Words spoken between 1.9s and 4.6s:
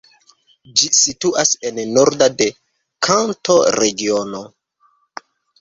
norda de Kanto-regiono.